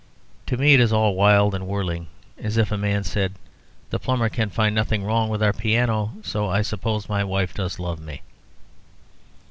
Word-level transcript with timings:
To 0.47 0.57
me 0.57 0.73
it 0.73 0.79
is 0.79 0.91
all 0.91 1.13
wild 1.13 1.53
and 1.53 1.67
whirling; 1.67 2.07
as 2.35 2.57
if 2.57 2.71
a 2.71 2.75
man 2.75 3.03
said 3.03 3.33
"The 3.91 3.99
plumber 3.99 4.29
can 4.29 4.49
find 4.49 4.73
nothing 4.73 5.03
wrong 5.03 5.29
with 5.29 5.43
our 5.43 5.53
piano; 5.53 6.13
so 6.23 6.47
I 6.49 6.63
suppose 6.63 7.03
that 7.03 7.09
my 7.11 7.23
wife 7.23 7.53
does 7.53 7.77
love 7.77 7.99
me." 7.99 8.23